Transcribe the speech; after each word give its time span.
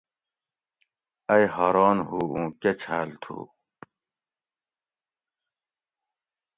ائی 1.33 1.45
حاران 1.55 1.97
ہُو 2.07 2.19
اُو 2.31 2.41
کہ 2.61 2.71
چھاۤل 2.81 3.09
تُھو؟ 3.21 3.37